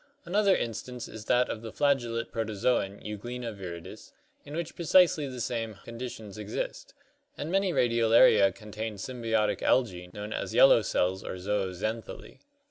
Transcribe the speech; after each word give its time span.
5). 0.23 0.27
Another 0.29 0.53
42 0.53 0.55
ORGANIC 0.55 0.63
EVOLUTION 0.73 0.95
instance 0.95 1.07
is 1.15 1.25
that 1.25 1.49
of 1.51 1.61
the 1.61 1.71
flagellate 1.71 2.31
protozoon 2.31 3.01
Euglena 3.05 3.53
viridis 3.55 4.11
in 4.43 4.55
which 4.55 4.75
precisely 4.75 5.27
the 5.27 5.39
same 5.39 5.75
conditions 5.83 6.39
exist, 6.39 6.95
and 7.37 7.51
many 7.51 7.71
Radiolaria 7.71 8.51
contain 8.51 8.95
symbiotic 8.95 9.61
algae 9.61 10.09
known 10.11 10.33
as 10.33 10.55
"yellow 10.55 10.81
cells" 10.81 11.23
or 11.23 11.35
zooxanthellae. 11.35 12.39